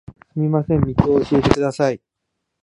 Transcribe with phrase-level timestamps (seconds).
[0.33, 2.01] すみません、道を教えてください